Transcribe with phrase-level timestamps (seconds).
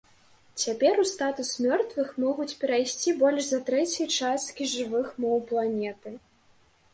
[0.61, 6.17] Цяпер у статус мёртвых могуць перайсці больш за трэцяй часткі жывых моў планеты.